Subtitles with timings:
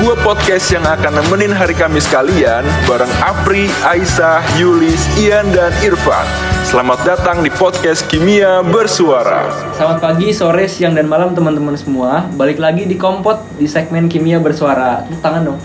[0.00, 6.24] sebuah podcast yang akan nemenin hari Kamis kalian bareng Apri, Aisyah, Yulis, Ian, dan Irfan.
[6.64, 9.52] Selamat datang di podcast Kimia Bersuara.
[9.76, 12.24] Selamat pagi, sore, siang, dan malam teman-teman semua.
[12.32, 15.04] Balik lagi di Kompot di segmen Kimia Bersuara.
[15.04, 15.60] Tepuk tangan dong.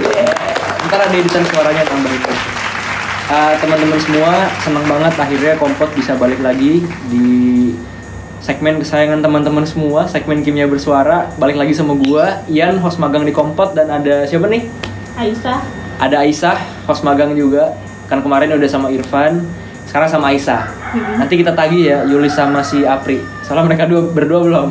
[0.00, 0.32] Yeah.
[0.88, 2.08] Ntar ada editan suaranya tambah.
[2.08, 7.28] Uh, teman-teman semua, senang banget akhirnya Kompot bisa balik lagi di
[8.42, 11.30] segmen kesayangan teman-teman semua, segmen Kimia Bersuara.
[11.38, 14.66] Balik lagi sama gua, Ian, host magang di Kompot dan ada siapa nih?
[15.14, 15.60] Aisyah.
[16.02, 17.78] Ada Aisyah, host magang juga.
[18.10, 19.46] Kan kemarin udah sama Irfan,
[19.86, 20.66] sekarang sama Aisyah.
[21.16, 23.22] Nanti kita tagih ya Yulis sama si Apri.
[23.40, 24.68] Soalnya mereka dua berdua belum.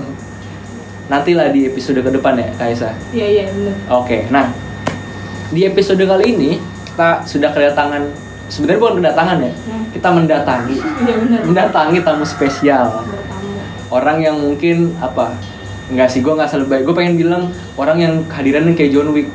[1.07, 2.93] Nantilah di episode ke depan ya, Kak Aisyah.
[3.11, 3.75] Iya iya benar.
[3.97, 4.51] Oke, nah
[5.51, 6.51] di episode kali ini
[6.85, 8.03] kita sudah kedatangan
[8.47, 9.83] sebenarnya bukan kedatangan ya, Hmm.
[9.91, 11.39] kita mendatangi Iya benar.
[11.47, 13.07] mendatangi tamu spesial.
[13.91, 15.35] Orang yang mungkin apa
[15.91, 17.43] nggak sih gue nggak selalu baik gue pengen bilang
[17.75, 19.27] orang yang kehadirannya kayak John Wick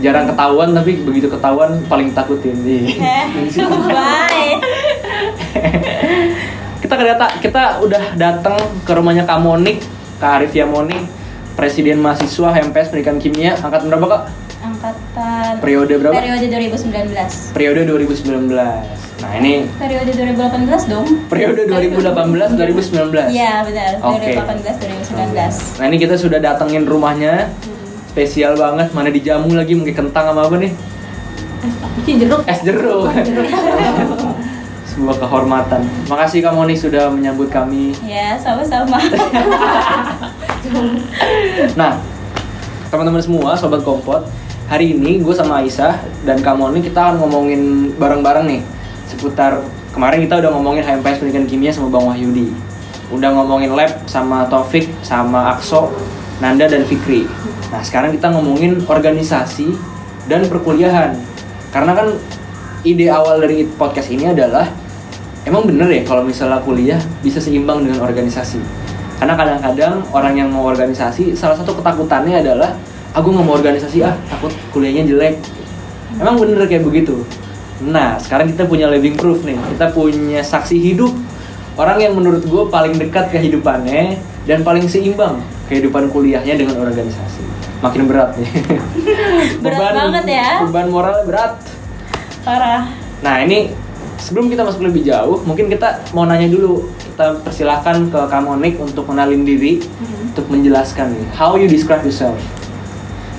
[0.00, 2.98] jarang ketahuan tapi begitu ketahuan paling takutin Ih.
[3.86, 4.58] Bye.
[6.82, 9.84] kita kedata kita udah datang ke rumahnya Kak Monik
[10.18, 10.96] Kak Arif Yamoni
[11.54, 14.22] Presiden Mahasiswa HMPS Pendidikan Kimia angkatan berapa kak?
[14.60, 16.16] angkatan Periode berapa?
[16.16, 21.06] periode 2019 Periode 2019 Nah ini periode 2018 dong.
[21.28, 24.00] Periode 2018 2019 iya benar.
[24.00, 24.32] Oke.
[24.32, 24.80] 2018
[25.12, 27.52] 2019 Nah ini kita sudah datengin rumahnya.
[28.10, 30.74] Spesial banget, mana dijamu lagi mungkin kentang sama apa nih?
[32.02, 32.42] Ini jeruk.
[32.42, 33.06] Es jeruk.
[34.90, 35.86] Sebuah kehormatan.
[36.10, 37.94] Makasih Kak Moni sudah menyambut kami.
[38.02, 38.98] Ya sama-sama.
[41.72, 41.96] Nah,
[42.92, 44.28] teman-teman semua, sobat kompot,
[44.68, 48.60] hari ini gue sama Aisyah dan Kamu ini kita akan ngomongin bareng-bareng nih
[49.20, 49.60] seputar
[49.92, 52.48] kemarin kita udah ngomongin HMPS Pendidikan Kimia sama Bang Wahyudi,
[53.12, 55.92] udah ngomongin lab sama Taufik sama Akso,
[56.40, 57.28] Nanda dan Fikri.
[57.68, 59.76] Nah, sekarang kita ngomongin organisasi
[60.24, 61.20] dan perkuliahan.
[61.68, 62.16] Karena kan
[62.80, 64.64] ide awal dari podcast ini adalah
[65.44, 68.60] emang bener ya kalau misalnya kuliah bisa seimbang dengan organisasi
[69.20, 72.72] karena kadang-kadang orang yang mau organisasi salah satu ketakutannya adalah
[73.12, 75.36] aku nggak mau organisasi ah takut kuliahnya jelek
[76.16, 77.20] emang bener kayak begitu
[77.80, 79.56] nah sekarang kita punya living proof nih.
[79.76, 81.12] Kita punya saksi hidup
[81.80, 87.40] orang yang menurut gue paling dekat kehidupannya dan paling seimbang kehidupan kuliahnya dengan organisasi.
[87.80, 88.50] Makin berat nih.
[89.64, 90.48] Berat banget ya.
[90.68, 91.52] beban moralnya berat.
[92.44, 92.92] Parah.
[93.24, 93.72] Nah ini
[94.20, 96.92] sebelum kita masuk lebih jauh, mungkin kita mau nanya dulu.
[97.00, 99.80] Kita persilahkan ke Kamonik untuk kenalin diri,
[100.28, 102.36] untuk menjelaskan nih, how you describe yourself.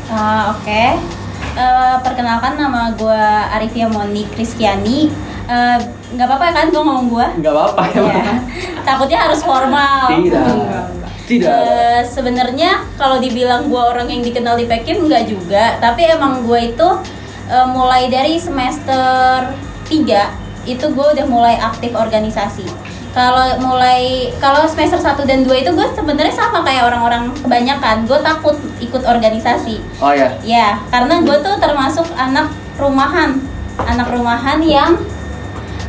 [0.10, 1.21] Ah, oke
[1.52, 5.12] Eh, perkenalkan nama gue Arifia Moni Kristiani
[5.44, 5.78] Eh,
[6.16, 8.24] nggak apa-apa kan gue ngomong gue Nggak apa-apa ya, Iya.
[8.82, 10.48] takutnya harus formal Tidak.
[11.28, 11.52] Tidak.
[11.52, 16.72] Eh, sebenarnya kalau dibilang gue orang yang dikenal di Pekin nggak juga tapi emang gue
[16.72, 16.88] itu
[17.48, 19.52] eh, mulai dari semester
[19.86, 19.92] 3
[20.64, 22.64] itu gue udah mulai aktif organisasi
[23.12, 28.20] kalau mulai kalau semester 1 dan 2 itu gue sebenarnya sama kayak orang-orang kebanyakan gue
[28.24, 30.32] takut ikut organisasi Oh ya.
[30.42, 32.48] Ya, karena gue tuh termasuk anak
[32.80, 33.36] rumahan,
[33.84, 34.96] anak rumahan yang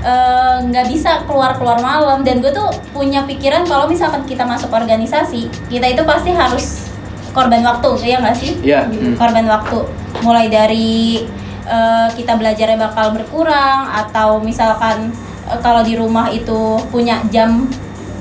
[0.02, 4.74] eh, nggak bisa keluar keluar malam dan gue tuh punya pikiran kalau misalkan kita masuk
[4.74, 6.90] organisasi, kita itu pasti harus
[7.32, 8.50] korban waktu, ya nggak sih?
[8.60, 8.84] Iya.
[8.90, 9.78] Hmm, Korban waktu,
[10.20, 11.22] mulai dari
[11.64, 15.14] eh, kita belajarnya bakal berkurang atau misalkan
[15.58, 16.58] kalau di rumah itu
[16.88, 17.66] punya jam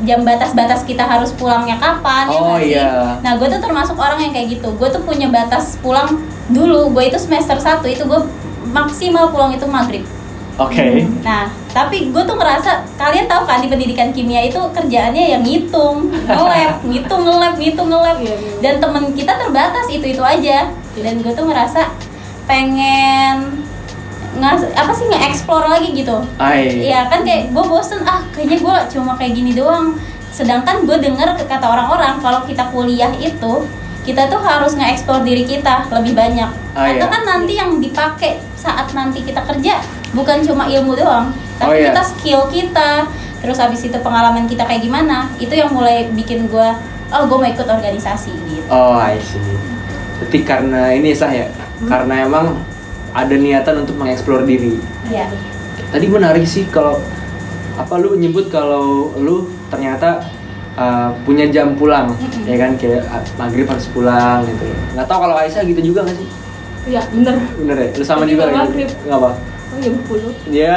[0.02, 2.74] jam batas-batas kita harus pulangnya kapan ya Oh, nggak sih?
[2.74, 3.22] iya.
[3.22, 6.18] Nah gue tuh termasuk orang yang kayak gitu Gue tuh punya batas pulang
[6.48, 8.22] dulu Gue itu semester 1 itu gue
[8.68, 10.02] maksimal pulang itu maghrib
[10.58, 11.06] Oke.
[11.22, 16.10] Nah tapi gue tuh ngerasa Kalian tahu kan di pendidikan kimia itu kerjaannya yang ngitung
[16.26, 18.54] Nge-lab, ngitung nge-lab, ngitung nge-lab Iya, iya.
[18.60, 21.94] Dan temen kita terbatas itu-itu aja Dan gue tuh ngerasa
[22.50, 23.61] pengen
[24.32, 26.24] ngas apa sih nge-explore lagi gitu.
[26.88, 29.98] Iya kan kayak gue bosen ah kayaknya gue cuma kayak gini doang.
[30.32, 33.68] Sedangkan gue denger ke kata orang-orang kalau kita kuliah itu
[34.02, 36.50] kita tuh harus nge-explore diri kita lebih banyak.
[36.74, 37.14] Ah, Karena iya.
[37.14, 39.78] kan nanti yang dipakai saat nanti kita kerja
[40.16, 41.30] bukan cuma ilmu doang,
[41.62, 41.94] Oh, tapi iya.
[41.94, 43.06] kita skill kita.
[43.42, 45.30] Terus habis itu pengalaman kita kayak gimana?
[45.38, 46.70] Itu yang mulai bikin gue
[47.12, 48.66] oh gue mau ikut organisasi gitu.
[48.72, 49.38] Oh, I see.
[50.18, 51.50] Berarti karena ini sah ya,
[51.86, 52.58] karena emang
[53.12, 54.80] ada niatan untuk mengeksplor diri.
[55.12, 55.28] Iya.
[55.92, 57.00] Tadi menarik sih kalau
[57.76, 60.24] apa lu nyebut kalau lu ternyata
[60.76, 62.48] uh, punya jam pulang, Mm-mm.
[62.48, 64.66] ya kan kayak uh, maghrib harus pulang gitu.
[64.96, 66.28] Nggak tahu kalau Aisyah gitu juga nggak sih?
[66.92, 67.36] Iya bener.
[67.60, 67.90] Bener ya?
[67.96, 68.58] Lu sama Tapi juga gitu?
[68.58, 68.90] maghrib.
[69.08, 69.32] Nggak apa?
[69.72, 70.76] Oh jam 10 Iya.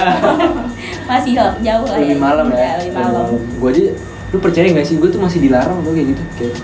[1.10, 2.78] Masih jauh lah lebih malam ya.
[2.78, 3.26] lebih malam.
[3.58, 3.82] Gue aja,
[4.30, 4.96] lu percaya nggak sih?
[5.02, 6.22] Gue tuh masih dilarang tuh kayak gitu.
[6.38, 6.56] Kayak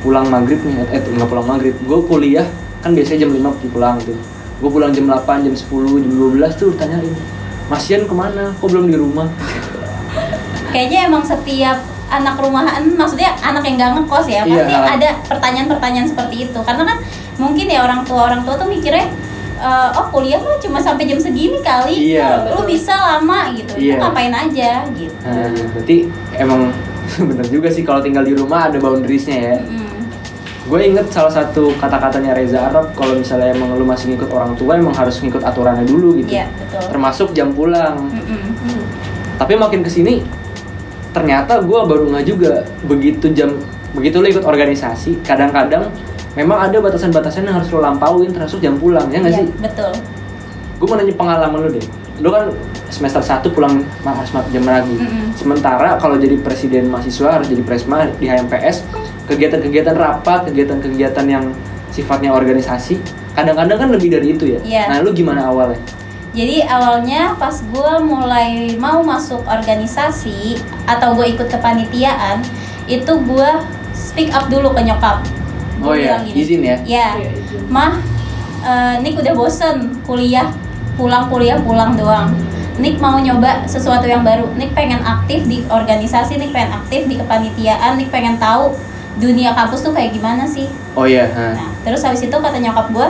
[0.00, 2.46] pulang maghrib nih eh nggak pulang maghrib gue kuliah
[2.80, 4.16] kan biasanya jam 5 pulang tuh
[4.60, 5.64] gue pulang jam 8 jam 10
[5.98, 7.08] jam 12 tuh tanyain
[7.66, 9.30] Masian ke mana kok belum di rumah
[10.70, 11.78] kayaknya emang setiap
[12.08, 14.66] anak rumahan maksudnya anak yang gak ngekos ya Iya.
[14.66, 16.98] pasti ada pertanyaan-pertanyaan seperti itu karena kan
[17.36, 19.06] mungkin ya orang tua orang tua tuh mikirnya
[19.56, 22.50] eh, oh kuliah mah cuma sampai jam segini kali Iya.
[22.50, 23.96] lu bisa lama gitu Iya.
[23.96, 25.96] lu ngapain aja gitu nah berarti
[26.34, 26.60] emang
[27.30, 29.88] bener juga sih kalau tinggal di rumah ada boundariesnya ya Mm.
[30.70, 34.78] Gue inget salah satu kata-katanya Reza Arab kalau misalnya emang lu masih ngikut orang tua
[34.78, 36.86] emang harus ngikut aturannya dulu gitu Iya, betul.
[36.88, 38.78] termasuk jam pulang Mm-mm.
[39.34, 40.22] tapi makin ke sini
[41.10, 42.52] ternyata gue baru nggak juga
[42.86, 43.58] begitu jam
[43.90, 45.90] begitu lo ikut organisasi kadang-kadang
[46.32, 49.90] memang ada batasan-batasan yang harus lo lampauin termasuk jam pulang ya nggak Iya, sih betul
[50.78, 51.86] gue mau nanya pengalaman lo deh
[52.20, 52.46] lo kan
[52.88, 55.34] semester 1 pulang harus jam lagi Mm-mm.
[55.34, 58.86] sementara kalau jadi presiden mahasiswa harus jadi presma di HMPS
[59.30, 61.44] kegiatan-kegiatan rapat kegiatan-kegiatan yang
[61.94, 62.98] sifatnya organisasi
[63.32, 64.82] kadang-kadang kan lebih dari itu ya Iya.
[64.90, 65.78] nah lu gimana awalnya
[66.30, 72.46] Jadi awalnya pas gue mulai mau masuk organisasi atau gue ikut kepanitiaan
[72.86, 73.50] itu gue
[73.90, 75.26] speak up dulu ke nyokap.
[75.82, 76.76] Gua Oh iya, gini, izin ya?
[76.86, 77.66] Ya, Iya, izin.
[77.66, 77.98] mah,
[78.62, 80.54] eh, Nick udah bosen kuliah,
[80.94, 82.30] pulang kuliah pulang doang.
[82.78, 84.54] Nick mau nyoba sesuatu yang baru.
[84.54, 88.70] Nick pengen aktif di organisasi, Nick pengen aktif di kepanitiaan, Nick pengen tahu
[89.20, 90.66] dunia kampus tuh kayak gimana sih.
[90.96, 91.52] oh iya ha.
[91.54, 93.08] Nah, terus habis itu kata nyokap gue,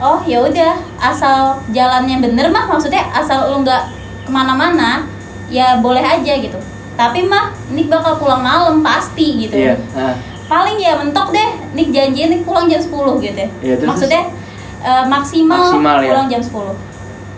[0.00, 3.82] oh ya udah, asal jalannya bener mah, maksudnya asal lu nggak
[4.24, 5.04] ke mana-mana,
[5.46, 6.56] ya boleh aja gitu.
[6.96, 9.52] Tapi mah, Nick bakal pulang malam pasti gitu.
[9.54, 10.16] iya ha.
[10.46, 12.88] Paling ya mentok deh, Nick janjiin Nick pulang jam 10
[13.20, 13.44] gitu.
[13.60, 14.32] Terus- maksudnya
[14.80, 16.08] eh, maksimal, Maksimal, ya.
[16.16, 16.72] pulang jam 10.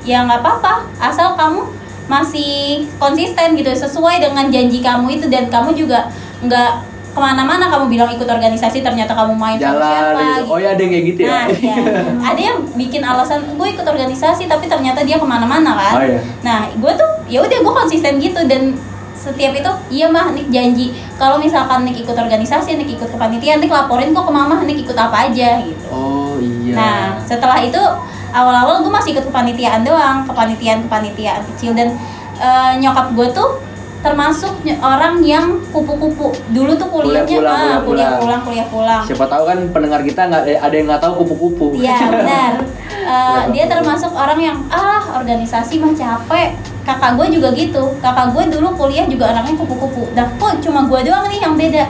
[0.07, 1.67] Ya nggak apa-apa, asal kamu
[2.07, 6.09] masih konsisten gitu, sesuai dengan janji kamu itu dan kamu juga
[6.41, 10.43] nggak ke mana-mana kamu bilang ikut organisasi ternyata kamu main sama jalan siapa gitu.
[10.53, 11.75] oh ya ada yang kayak gitu ya Nah, iya.
[12.23, 15.95] ada yang bikin alasan gue ikut organisasi tapi ternyata dia ke mana-mana kan.
[15.99, 16.21] Oh, iya.
[16.47, 18.77] Nah, gue tuh ya udah gue konsisten gitu dan
[19.19, 23.75] setiap itu iya mah Nick janji kalau misalkan Nick ikut organisasi, Nick ikut kepanitiaan, Nick
[23.75, 25.85] laporin kok ke mama Nick ikut apa aja gitu.
[25.91, 27.83] oh iya Nah, setelah itu
[28.31, 31.99] awal-awal gue masih ikut kepanitiaan doang, kepanitiaan kepanitiaan kecil dan
[32.39, 33.59] eh, nyokap gue tuh
[33.99, 38.19] termasuk orang yang kupu-kupu dulu tuh kuliahnya Kuliah pulang, ah, kuliah kuliah pulang.
[38.21, 41.99] pulang kuliah pulang siapa tahu kan pendengar kita nggak ada yang nggak tahu kupu-kupu Iya
[42.15, 42.53] benar.
[42.89, 46.55] Eh, dia termasuk orang yang ah organisasi mah capek.
[46.85, 47.97] Kakak gue juga gitu.
[47.99, 50.13] Kakak gue dulu kuliah juga orangnya kupu-kupu.
[50.13, 51.85] Nah kok cuma gue doang nih yang beda.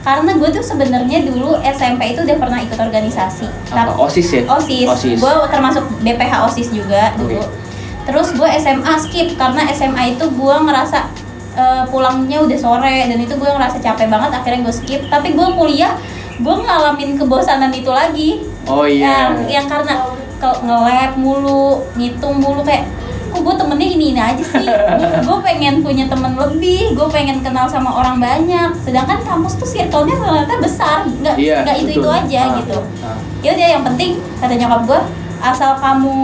[0.00, 3.46] Karena gue tuh sebenarnya dulu SMP itu udah pernah ikut organisasi.
[3.70, 4.88] apa Tapi- osis ya OSIS.
[4.88, 7.38] osis Gue termasuk BPH OSIS juga dulu.
[8.02, 11.06] Terus gue SMA skip karena SMA itu gue ngerasa
[11.52, 15.00] eh, pulangnya udah sore dan itu gue ngerasa capek banget akhirnya gue skip.
[15.06, 15.94] Tapi gue kuliah
[16.36, 18.42] gue ngalamin kebosanan itu lagi.
[18.64, 19.30] Oh iya.
[19.30, 19.94] Yang yang karena
[20.36, 22.88] ke nge-lab mulu ngitung mulu kayak
[23.32, 24.66] kok gue temennya ini ini aja sih?
[25.24, 28.76] Gue pengen punya temen lebih gue pengen kenal sama orang banyak.
[28.84, 32.78] Sedangkan kampus tuh circle-nya ternyata besar nggak Iya, nggak itu itu aja Ah, gitu.
[33.00, 33.16] ah.
[33.40, 35.00] ya udah yang penting kata nyokap gue
[35.40, 36.20] asal kamu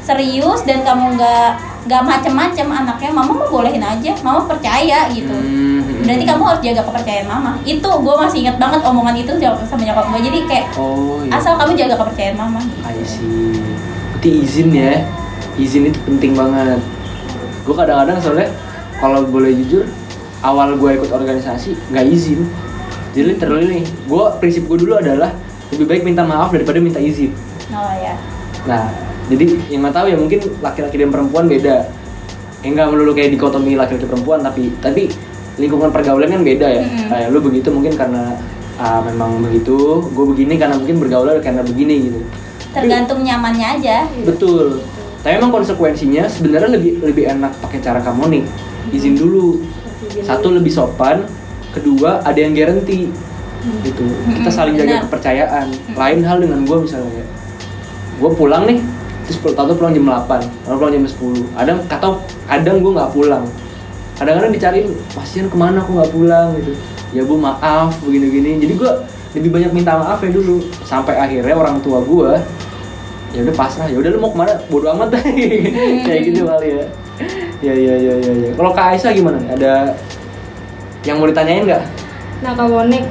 [0.00, 1.50] serius dan kamu nggak
[1.82, 6.06] nggak macem-macem anaknya mama mau bolehin aja mama percaya gitu Hmm.
[6.06, 9.32] berarti kamu harus jaga kepercayaan mama itu gue masih inget banget omongan itu
[9.66, 13.58] sama nyokap gue jadi kayak oh iya asal kamu jaga kepercayaan mama I see.
[14.14, 15.02] Berarti izin ya.
[15.58, 16.78] Izin itu penting banget.
[17.66, 18.48] Gue kadang-kadang soalnya
[19.02, 19.90] kalau boleh jujur,
[20.40, 22.46] awal gue ikut organisasi nggak izin.
[23.12, 25.34] Jadi literally nih, gue prinsip gue dulu adalah
[25.74, 27.34] lebih baik minta maaf daripada minta izin.
[27.72, 28.14] oh ya
[28.62, 28.86] Nah,
[29.26, 31.76] jadi yang nggak tahu ya mungkin laki-laki dan perempuan beda.
[32.62, 35.10] Ya nggak melulu kayak dikotomi laki-laki perempuan, tapi tapi
[35.58, 36.84] lingkungan pergaulan kan beda ya.
[36.86, 37.08] Mm-mm.
[37.10, 38.38] Kayak lu begitu mungkin karena
[38.78, 42.20] ah, memang begitu, gue begini karena mungkin bergaul karena begini gitu.
[42.72, 44.80] tergantung nyamannya aja Betul.
[45.20, 48.44] Tapi emang konsekuensinya sebenarnya lebih lebih enak pakai cara kamu nih.
[48.96, 49.60] Izin dulu.
[50.24, 51.28] Satu lebih sopan,
[51.70, 53.12] kedua ada yang garanti.
[53.86, 54.04] Gitu.
[54.40, 55.02] Kita saling jaga benar.
[55.06, 55.66] kepercayaan.
[55.94, 57.26] Lain hal dengan gue misalnya ya.
[58.22, 58.78] Gue pulang nih,
[59.26, 61.58] terus tahu pulang jam 8, lalu pulang jam 10.
[61.58, 62.10] Kadang atau
[62.46, 63.44] kadang gue nggak pulang.
[64.14, 66.72] Kadang-kadang dicariin, pasien ke mana aku nggak pulang gitu.
[67.10, 68.62] Ya bu maaf begini-gini.
[68.62, 68.90] Jadi gue
[69.34, 70.62] lebih banyak minta maaf ya dulu.
[70.86, 72.38] Sampai akhirnya orang tua gue
[73.32, 75.24] ya udah pasrah ya udah lu mau ke mana bodo amat deh
[76.04, 76.84] kayak gitu kali ya
[77.64, 78.50] ya ya ya ya, ya.
[78.52, 79.96] kalau kak Aisyah gimana ada
[81.08, 81.80] yang mau ditanyain nggak
[82.42, 83.06] Nah, Kak Monik,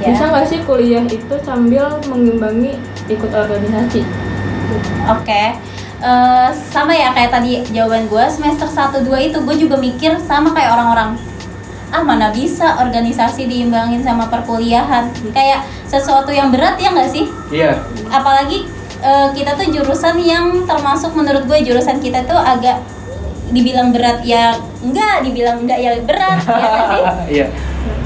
[0.00, 0.16] Ya.
[0.16, 2.80] bisa nggak sih kuliah itu sambil mengimbangi
[3.12, 4.00] ikut organisasi?
[5.08, 5.42] Oke.
[6.02, 10.50] Eh, sama ya kayak tadi jawaban gue semester 1 2 itu gue juga mikir sama
[10.50, 11.14] kayak orang-orang.
[11.94, 15.12] Ah mana bisa organisasi diimbangin sama perkuliahan?
[15.30, 17.28] Kayak sesuatu yang berat ya nggak sih?
[17.52, 17.78] Iya.
[18.10, 18.66] apalagi
[18.98, 22.80] eh, kita tuh jurusan yang termasuk menurut gue jurusan kita tuh agak
[23.52, 27.02] dibilang berat ya enggak dibilang enggak ya berat ya sih?
[27.38, 27.46] Iya.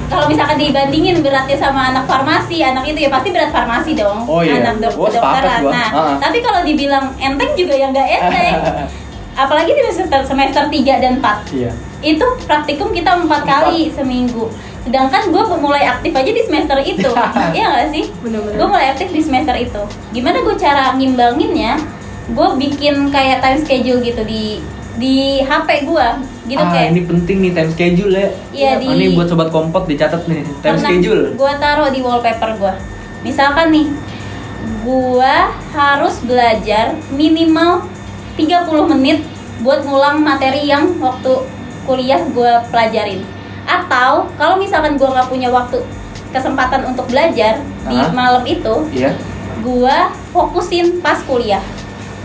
[0.06, 4.22] Kalau misalkan dibandingin beratnya sama anak farmasi anak itu ya pasti berat farmasi dong.
[4.24, 4.60] Oh iya.
[4.60, 5.70] anak dok kedokteran gua.
[5.70, 6.14] nah Ha-ha.
[6.18, 8.54] tapi kalau dibilang enteng juga ya nggak enteng.
[9.42, 11.70] Apalagi di semester semester 3 dan 4 Iya.
[12.00, 14.48] itu praktikum kita empat kali seminggu.
[14.80, 17.10] Sedangkan gue mulai aktif aja di semester itu.
[17.56, 18.04] Iya nggak sih?
[18.24, 19.82] Gue mulai aktif di semester itu.
[20.14, 21.76] Gimana gue cara ngimbanginnya?
[22.32, 24.62] Gue bikin kayak time schedule gitu di
[24.96, 26.06] di HP gue
[26.46, 28.28] gitu ah, kayak ini penting nih time schedule ya.
[28.50, 31.22] Iya, Oh, di- ini buat sobat kompot dicatat nih time schedule.
[31.32, 32.72] gue taruh di wallpaper gue
[33.22, 33.86] misalkan nih
[34.80, 35.34] gue
[35.72, 37.82] harus belajar minimal
[38.34, 38.46] 30
[38.88, 39.18] menit
[39.58, 41.42] buat ngulang materi yang waktu
[41.82, 43.22] kuliah gue pelajarin
[43.64, 45.82] atau kalau misalkan gue nggak punya waktu
[46.28, 48.10] kesempatan untuk belajar di Hah?
[48.12, 49.14] malam itu Iya.
[49.58, 51.62] gua fokusin pas kuliah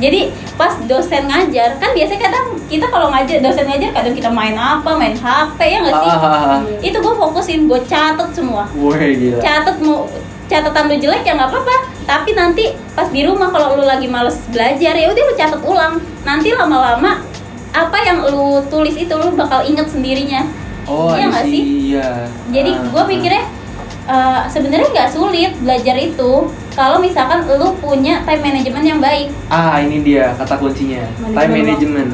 [0.01, 4.57] jadi pas dosen ngajar kan biasanya kadang kita kalau ngajar dosen ngajar kadang kita main
[4.57, 6.61] apa main HP ya nggak sih Ah, ah, ah.
[6.81, 9.37] itu gue fokusin gue catet semua Wah, gila.
[9.37, 10.09] catet mau
[10.49, 14.35] catatan lu jelek ya nggak apa-apa tapi nanti pas di rumah kalau lu lagi males
[14.51, 15.93] belajar ya udah lu catet ulang
[16.27, 17.23] nanti lama-lama
[17.71, 20.43] apa yang lu tulis itu lu bakal inget sendirinya
[20.89, 21.61] Oh, iya nggak sih
[21.93, 22.25] Iya.
[22.49, 23.43] jadi Ah, gue ah.
[24.03, 26.31] Eh, sebenarnya nggak sulit belajar itu
[26.71, 31.03] kalau misalkan lu punya time management yang baik Ah, ini dia kata kuncinya.
[31.19, 32.09] Manajemen Time management.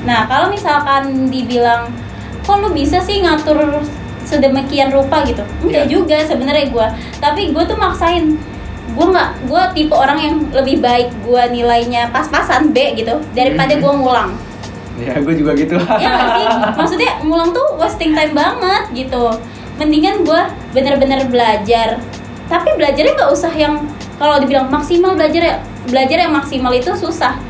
[0.00, 1.92] Nah, kalau misalkan dibilang
[2.40, 3.84] kok lu bisa sih ngatur
[4.22, 5.42] sedemikian rupa gitu?
[5.60, 5.90] Enggak Iya.
[5.90, 6.88] juga sebenarnya gua.
[7.18, 8.36] Tapi gue tuh maksain.
[8.90, 13.80] Gue nggak, gue tipe orang yang lebih baik gue nilainya pas-pasan B gitu daripada Mhm.
[13.80, 14.30] gue ngulang.
[14.96, 15.76] Ya, gue juga gitu.
[15.96, 16.46] ya sih?
[16.78, 19.30] Maksudnya ngulang tuh wasting time banget gitu.
[19.80, 20.42] Mendingan gue
[20.76, 21.96] bener-bener belajar.
[22.52, 23.88] Tapi belajarnya nggak usah yang
[24.20, 25.56] kalau dibilang maksimal belajar ya
[25.88, 27.40] belajar yang maksimal itu susah.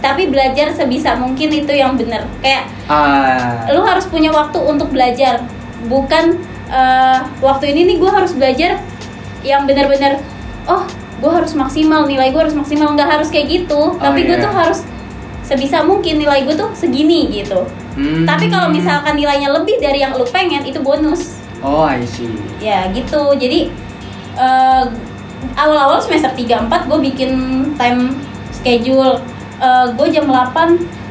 [0.00, 2.24] Tapi belajar sebisa mungkin itu yang bener.
[2.40, 3.68] Kayak ah.
[3.68, 5.44] lu harus punya waktu untuk belajar,
[5.90, 6.40] bukan
[6.72, 8.80] eh, waktu ini nih gue harus belajar
[9.44, 10.18] yang bener-bener
[10.66, 10.82] oh
[11.18, 13.98] gue harus maksimal nilai gue harus maksimal nggak harus kayak gitu.
[14.00, 14.44] Tapi gue iya.
[14.48, 14.80] tuh harus
[15.48, 17.66] sebisa mungkin nilai gue tuh segini gitu.
[17.98, 18.22] Hmm.
[18.28, 21.37] Tapi kalau misalkan nilainya lebih dari yang lu pengen itu bonus.
[21.60, 22.30] Oh, I see.
[22.58, 23.34] Ya gitu.
[23.34, 23.70] Jadi
[24.34, 24.84] eh,
[25.54, 27.30] awal-awal semester 3 4 gue bikin
[27.74, 28.14] time
[28.50, 29.18] schedule.
[29.58, 30.54] Eh, gue jam 8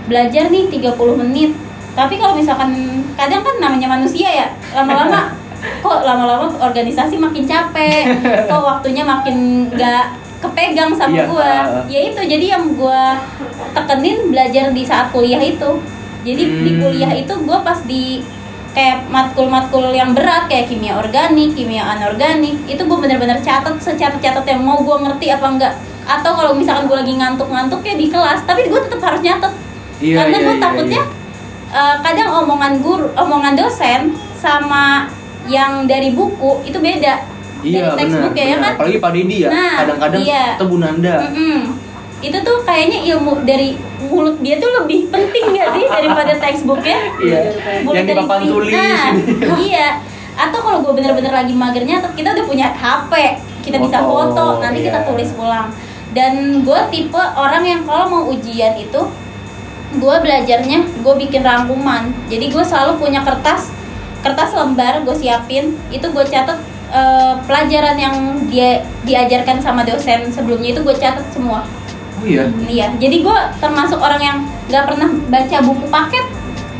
[0.08, 1.52] belajar nih 30 menit.
[1.92, 2.72] Tapi kalau misalkan
[3.14, 5.34] kadang kan namanya manusia ya, lama-lama
[5.84, 8.06] kok lama-lama organisasi makin capek,
[8.46, 10.06] kok waktunya makin nggak
[10.38, 11.42] kepegang sama Iya, gua.
[11.66, 11.84] uh.
[11.90, 13.18] Ya itu jadi yang gua
[13.74, 15.82] tekenin belajar di saat kuliah itu.
[16.22, 16.82] Jadi di Hmm.
[16.86, 18.22] kuliah itu gua pas di
[18.78, 24.62] kayak matkul-matkul yang berat kayak kimia organik, kimia anorganik, itu gue bener-bener catat secatat-catat yang
[24.62, 25.74] mau gue ngerti apa enggak.
[26.06, 29.54] Atau kalau misalkan gue lagi ngantuk-ngantuk ya di kelas, tapi gue tetap harus nyatet.
[29.98, 31.02] Iya, Karena iya, gue iya, takutnya
[31.74, 35.10] eh, kadang omongan guru, omongan dosen sama
[35.50, 37.26] yang dari buku itu beda.
[37.66, 38.74] Iya, dari textbook ya, ya kan?
[38.78, 39.50] Apalagi Pak Didi ya.
[39.50, 40.46] Nah, Kadang-kadang iya.
[40.54, 41.16] itu Bu Nanda.
[41.26, 41.60] Mm-mm.
[42.18, 43.78] Itu tuh kayaknya ilmu dari
[44.10, 46.98] mulut dia tuh lebih penting gak sih daripada textbooknya?
[47.22, 47.40] Iya.
[47.86, 48.74] Mulut Yang di dari papan tulis.
[48.74, 49.06] Nah,
[49.62, 49.88] iya.
[50.38, 53.14] Atau kalau gue bener-bener lagi magernya, kita udah punya HP,
[53.66, 55.08] kita bisa Foto, nanti kita iya.
[55.10, 55.74] tulis ulang.
[56.14, 59.02] Dan gue tipe orang yang kalau mau ujian itu,
[59.98, 62.14] gue belajarnya gue bikin rangkuman.
[62.30, 63.74] Jadi gue selalu punya kertas,
[64.22, 66.62] kertas lembar gue siapin, itu gue catat
[66.94, 68.16] eh, pelajaran yang
[68.50, 71.66] dia diajarkan sama dosen sebelumnya itu gue catat semua.
[72.18, 72.50] Oh iya.
[72.66, 76.26] Iya, jadi gue termasuk orang yang nggak pernah baca buku paket.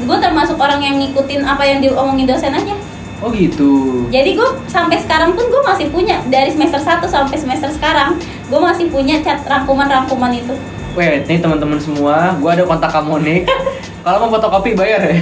[0.06, 2.74] Gue termasuk orang yang ngikutin apa yang diomongin dosen aja.
[3.18, 4.06] Oh gitu.
[4.14, 8.60] Jadi gue sampai sekarang pun gue masih punya dari semester 1 sampai semester sekarang gue
[8.62, 10.54] masih punya cat rangkuman-rangkuman itu.
[10.98, 13.46] Wait, nih teman-teman semua, gua ada kontak Kamonik.
[14.06, 15.22] Kalau mau fotokopi bayar ya.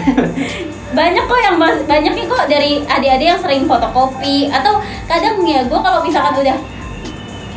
[0.96, 5.76] Banyak kok yang mas- banyaknya kok dari adik-adik yang sering fotokopi atau kadang ya gue
[5.76, 6.56] kalau misalkan udah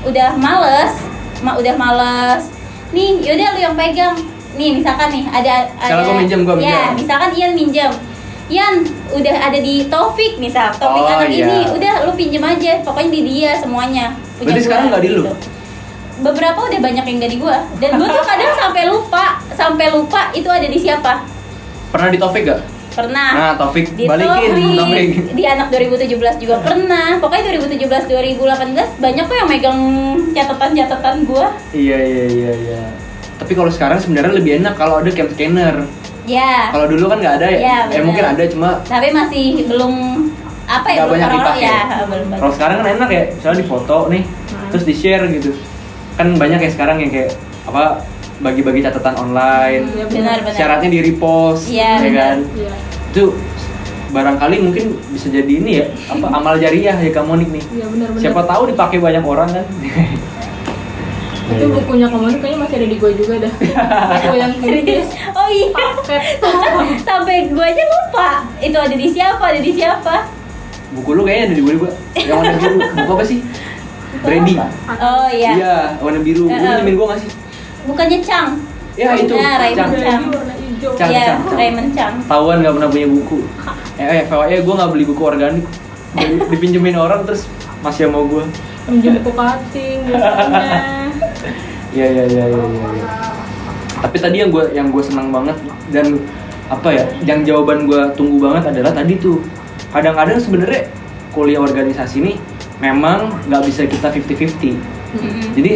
[0.02, 0.98] udah males,
[1.40, 2.50] ma udah males.
[2.90, 4.14] Nih, yaudah lu yang pegang.
[4.54, 6.92] Nih, misalkan nih ada ada Misalkan gua minjem, gua Ya, minjem.
[6.96, 7.92] misalkan Ian minjem.
[8.48, 8.74] Ian
[9.12, 11.44] udah ada di Taufik misal, Taufik Oh, anak iya.
[11.44, 14.16] ini udah lu pinjem aja, pokoknya di dia semuanya.
[14.34, 15.20] Punya Berarti gua, sekarang nggak di lu?
[15.20, 15.34] gitu.
[16.18, 20.20] Beberapa udah banyak yang gak di gua dan gua tuh kadang sampai lupa, sampai lupa
[20.32, 21.22] itu ada di siapa.
[21.88, 22.60] Pernah di Taufik gak?
[22.90, 29.24] Pernah Nah, Taufik di balikin Taufik, di anak 2017 juga pernah pokoknya 2017 2018 banyak
[29.24, 29.80] kok yang megang
[30.32, 32.82] catatan-catatan gua Iya iya iya iya.
[33.38, 35.86] Tapi kalau sekarang sebenarnya lebih enak kalau ada cam scanner.
[36.24, 36.68] Ya.
[36.68, 37.58] Kalau dulu kan nggak ada ya?
[37.58, 39.94] Iya, eh mungkin ada cuma Tapi masih belum
[40.66, 40.98] apa ya?
[41.00, 41.62] belum banyak dipakai.
[41.62, 42.38] Ya, belum banyak.
[42.38, 44.68] Kalau sekarang kan enak ya, misalnya di foto nih, Hmm.
[44.68, 45.50] terus di share gitu.
[46.14, 47.30] Kan banyak ya sekarang yang kayak
[47.64, 48.04] apa
[48.38, 50.54] bagi-bagi catatan online, Iya, Benar, benar.
[50.54, 52.14] syaratnya di repost, Iya, ya benar.
[52.14, 52.38] kan?
[52.54, 52.72] Iya.
[53.08, 53.24] Itu
[54.08, 57.62] barangkali mungkin bisa jadi ini ya, apa amal jariah ya kamu nih.
[57.68, 58.20] Iya benar benar.
[58.20, 59.66] Siapa tahu dipakai banyak orang kan?
[61.48, 63.52] Itu bukunya kamu kayaknya masih ada di gue juga dah.
[63.56, 65.06] Buku yang kritis.
[65.32, 65.72] Oh iya.
[65.72, 66.20] Paket.
[67.00, 68.44] Sampai gue aja lupa.
[68.60, 69.40] Itu ada di siapa?
[69.48, 70.28] Ada di siapa?
[70.92, 71.90] Buku lu kayaknya ada di gue juga.
[72.12, 72.76] Yang warna biru.
[73.00, 73.38] Buku apa sih?
[74.20, 74.54] Brandy.
[74.92, 75.50] Oh iya.
[75.56, 76.44] Iya, warna biru.
[76.44, 77.30] Lu minjemin gua nggak sih?
[77.88, 78.60] Bukannya Chang?
[78.94, 79.32] Ya itu.
[79.32, 80.22] Nah, Raymond Cang.
[80.28, 80.94] Chang.
[81.00, 81.08] Cang.
[81.08, 81.56] Iya, Chang.
[81.56, 82.14] Raymond Chang.
[82.28, 83.38] Tahuan nggak pernah punya buku.
[83.96, 85.64] Eh, eh FYI gue nggak beli buku organik.
[86.14, 87.48] Di- Dipinjemin orang terus
[87.80, 88.44] masih mau gue.
[88.84, 89.98] Pinjam buku cutting.
[91.88, 92.62] Iya iya iya iya.
[92.68, 93.06] iya, iya.
[94.04, 95.56] Tapi tadi yang gue yang gue senang banget
[95.88, 96.20] dan
[96.68, 99.40] apa ya, yang jawaban gue tunggu banget adalah tadi tuh
[99.88, 100.84] kadang-kadang sebenarnya
[101.32, 102.36] kuliah organisasi ini
[102.76, 104.76] memang nggak bisa kita 50-50.
[105.16, 105.40] Mm-mm.
[105.56, 105.72] Jadi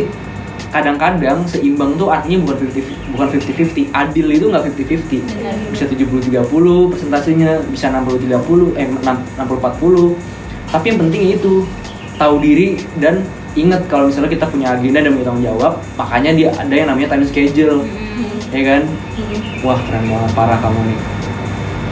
[0.72, 5.20] kadang-kadang seimbang tuh artinya bukan 50 bukan 50-50, adil itu nggak 50-50.
[5.20, 5.54] Benar.
[5.68, 10.16] Bisa 70-30 persentasenya, bisa 60-30, eh 60-40.
[10.72, 11.68] Tapi yang penting itu
[12.16, 13.20] tahu diri dan
[13.52, 17.12] ingat kalau misalnya kita punya agenda dan punya tanggung jawab, makanya dia ada yang namanya
[17.12, 18.48] time schedule, Mm-mm.
[18.48, 18.82] ya kan?
[19.60, 20.98] Wah keren banget parah kamu nih.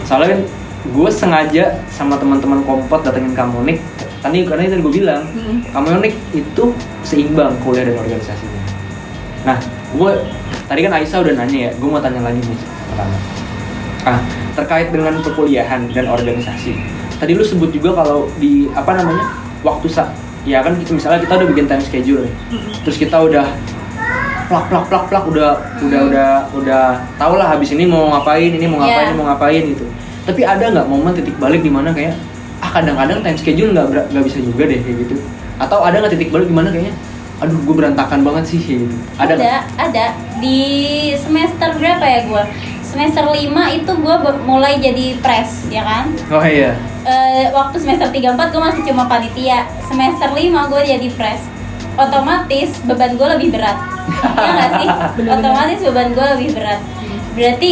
[0.09, 0.41] Soalnya kan
[0.81, 3.79] gue sengaja sama teman-teman kompot datengin kamu nih.
[4.25, 5.61] Tadi karena itu gue bilang, Hmm.
[5.73, 6.65] kamu nih itu
[7.05, 8.60] seimbang kuliah dan organisasinya.
[9.41, 9.57] Nah,
[9.91, 10.13] gue
[10.67, 13.17] tadi kan Aisyah udah nanya ya, gue mau tanya lagi nih pertama.
[14.01, 14.21] Ah,
[14.53, 16.77] terkait dengan perkuliahan dan organisasi.
[17.17, 19.25] Tadi lu sebut juga kalau di apa namanya
[19.61, 20.09] waktu sa
[20.41, 22.35] ya kan kita misalnya kita udah bikin time schedule nih,
[22.81, 23.45] terus kita udah
[24.49, 25.51] plak plak plak plak udah
[25.85, 29.11] udah udah udah tau lah habis ini mau ngapain ini mau ngapain Iya.
[29.13, 29.85] ini mau ngapain gitu.
[30.25, 32.17] Tapi ada nggak momen titik balik di mana kayak
[32.61, 35.15] ah kadang-kadang time schedule nggak nggak bisa juga deh kayak gitu.
[35.61, 36.97] Atau ada nggak titik balik di mana kayaknya
[37.41, 38.87] aduh gue berantakan banget sih gitu.
[39.17, 40.07] Ada ada, ada.
[40.39, 40.61] Di
[41.17, 42.43] semester berapa ya gue?
[42.85, 43.39] Semester 5
[43.81, 46.11] itu gue mulai jadi pres, ya kan?
[46.29, 46.75] Oh iya.
[47.07, 49.65] Eh, waktu semester 3 4 gue masih cuma panitia.
[49.89, 51.41] Semester 5 gue jadi pres.
[51.97, 53.79] Otomatis beban gue lebih berat.
[54.37, 54.89] ya nggak sih?
[55.17, 55.39] Bener-bener.
[55.39, 56.81] Otomatis beban gue lebih berat.
[57.39, 57.71] Berarti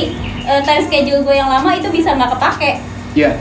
[0.49, 2.73] eh, time schedule gue yang lama itu bisa nggak kepake.
[3.17, 3.35] Iya.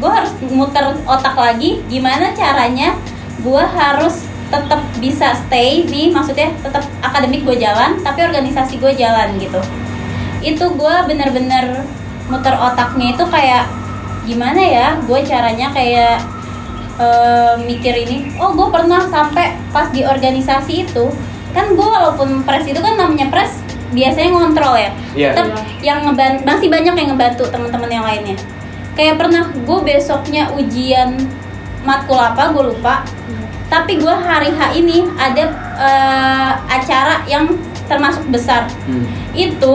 [0.00, 2.96] gue harus muter otak lagi gimana caranya
[3.42, 9.34] gue harus tetap bisa stay nih maksudnya tetap akademik gue jalan tapi organisasi gue jalan
[9.42, 9.58] gitu.
[10.44, 11.82] Itu gue bener-bener
[12.30, 13.66] muter otaknya itu kayak
[14.24, 16.22] gimana ya gue caranya kayak
[16.96, 21.10] eh, mikir ini oh gue pernah sampai pas di organisasi itu.
[21.50, 23.58] Kan gue walaupun pres itu kan namanya pres
[23.90, 24.90] biasanya ngontrol ya.
[25.14, 25.30] Iya.
[25.34, 25.48] Tetep
[25.82, 28.38] yang ngebantu masih banyak yang ngebantu teman-teman yang lainnya.
[28.94, 31.18] Kayak pernah gue besoknya ujian
[31.84, 33.04] matkul apa gue lupa
[33.66, 35.44] tapi gue hari H ini ada
[35.76, 37.48] eh, acara yang
[37.84, 38.64] termasuk besar.
[38.84, 39.04] Hmm.
[39.32, 39.74] itu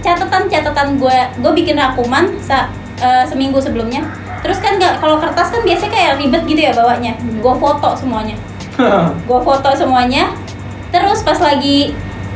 [0.00, 4.04] catatan-catatan gue gue bikin rakuman sa- eh, seminggu sebelumnya.
[4.40, 7.16] Terus kan nggak kalau kertas kan biasanya kayak ribet gitu ya bawanya.
[7.16, 7.40] Iya.
[7.40, 8.36] gue foto semuanya.
[9.24, 10.34] Gue foto semuanya.
[10.90, 11.94] Terus pas lagi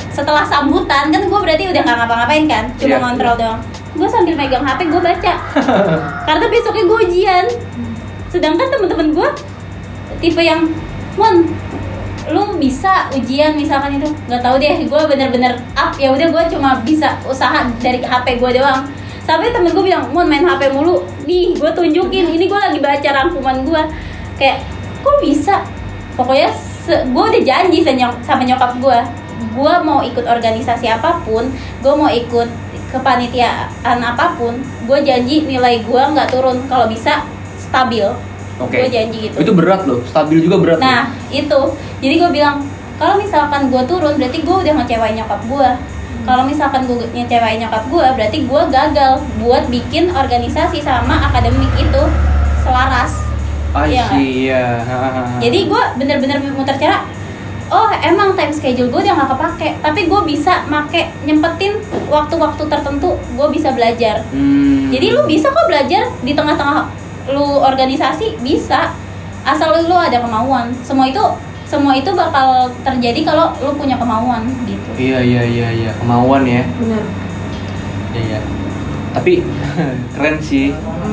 [0.08, 2.64] setelah sambutan kan gue berarti udah nggak ngapa-ngapain kan?
[2.74, 2.98] Cuma Iya.
[2.98, 3.60] ngontrol doang.
[3.92, 5.32] Gue sambil megang hp gue baca.
[6.30, 7.44] Karena besoknya gue ujian.
[8.28, 9.28] Sedangkan temen-temen gue
[10.18, 10.70] tipe yang
[11.18, 11.46] mon
[12.28, 14.08] lu bisa ujian misalkan itu.
[14.28, 15.96] Nggak tahu deh gue bener-bener up.
[15.96, 18.84] Ya udah gue cuma bisa usaha dari hp gue doang.
[19.24, 21.08] Sampai temen gue bilang mon main hp mulu.
[21.24, 23.82] Nih gue tunjukin ini gue lagi baca rangkuman gue
[24.36, 24.60] kayak
[25.00, 25.64] kok bisa?
[26.18, 26.52] Pokoknya
[26.88, 27.84] gue udah janji
[28.24, 28.98] sama nyokap gue
[29.38, 31.46] gue mau ikut organisasi apa pun
[31.78, 32.48] gue mau ikut
[32.90, 36.64] kepanitiaan apa pun gue janji nilai gue nggak turun.
[36.66, 37.24] Kalau bisa
[37.56, 38.04] stabil
[38.58, 38.74] Oke.
[38.82, 40.78] gue janji gitu Itu berat loh, stabil juga berat.
[40.82, 41.60] Nah itu,
[42.02, 42.66] jadi gue bilang
[42.98, 45.70] kalau misalkan gue turun berarti gue udah ngecewain nyokap gue.
[46.26, 52.02] Kalau misalkan gue ngecewain nyokap gue berarti gue gagal buat bikin organisasi sama akademik itu
[52.66, 53.14] selaras.
[53.70, 53.86] loh.
[53.86, 54.64] I Iya iya.
[55.44, 57.06] Jadi gue bener-bener muter cara.
[57.68, 61.76] Oh emang time schedule gue udah gak kepake, tapi gue bisa make nyempetin
[62.08, 64.24] waktu-waktu tertentu gue bisa belajar.
[64.32, 64.88] Hmm.
[64.88, 66.88] Jadi lu bisa kok belajar di tengah-tengah
[67.28, 68.92] lu organisasi bisa
[69.42, 70.72] asal lu ada kemauan.
[70.80, 71.20] Semua itu
[71.64, 74.88] semua itu bakal terjadi kalau lu punya kemauan gitu.
[74.96, 76.64] Iya iya iya iya kemauan ya.
[76.74, 77.04] Benar.
[78.10, 78.38] Iya iya.
[79.12, 79.44] Tapi
[80.16, 80.72] keren sih.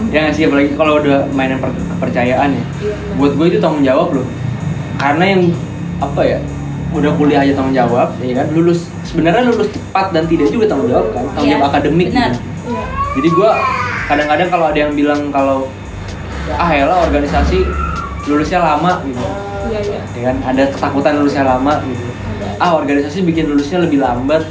[0.09, 2.63] Ya nggak sih apalagi kalau udah mainan per- kepercayaan ya.
[2.81, 2.95] Iya.
[3.15, 4.27] Buat gue itu tanggung jawab loh.
[4.95, 5.51] Karena yang
[5.99, 6.39] apa ya
[6.91, 10.87] udah kuliah aja tanggung jawab, ya kan lulus sebenarnya lulus cepat dan tidak juga tanggung
[10.87, 12.31] jawab kan tanggung Iya, jawab akademik benar.
[12.31, 12.39] gitu.
[12.65, 12.83] Iya.
[13.11, 13.49] jadi gue
[14.05, 15.67] kadang-kadang kalau ada yang bilang kalau
[16.53, 17.65] ah ya organisasi
[18.29, 19.25] lulusnya lama gitu.
[19.65, 20.01] Iya, iya.
[20.13, 22.05] ya kan ada ketakutan lulusnya lama gitu.
[22.61, 24.45] Ah organisasi bikin lulusnya lebih lambat.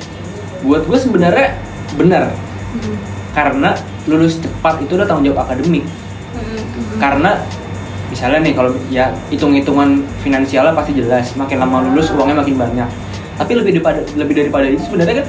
[0.67, 1.55] Buat gue sebenarnya
[1.95, 2.35] benar.
[2.75, 2.99] Mm.
[3.35, 3.71] karena
[4.11, 5.87] lulus cepat itu udah tanggung jawab akademik.
[5.87, 6.99] Mm-mm.
[6.99, 7.39] karena
[8.11, 11.35] misalnya nih kalau ya hitung-hitungan finansialnya pasti jelas.
[11.39, 12.89] Makin lama lulus uangnya makin banyak.
[13.39, 15.27] Tapi lebih daripada lebih daripada itu sebenarnya kan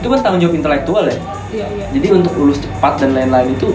[0.00, 1.16] itu kan tanggung jawab intelektual ya.
[1.46, 1.86] Iya, iya.
[1.94, 3.70] jadi untuk lulus cepat dan lain-lain itu